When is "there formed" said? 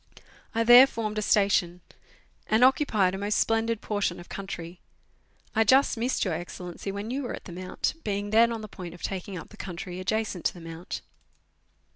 0.63-1.19